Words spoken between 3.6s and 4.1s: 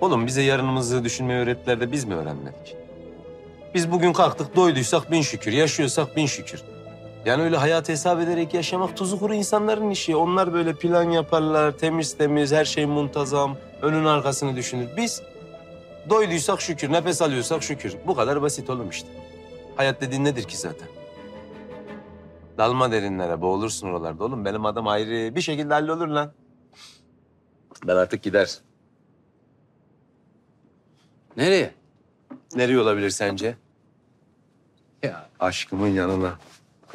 Biz